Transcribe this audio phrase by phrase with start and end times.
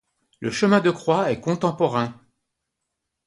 [0.39, 2.19] Le chemin de croix est contemporain.